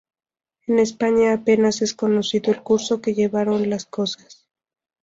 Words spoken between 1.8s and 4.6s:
es conocido el curso que llevaron las cosas.